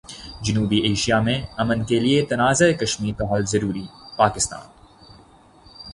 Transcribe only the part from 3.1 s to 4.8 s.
کا حل ضروری، پاکستان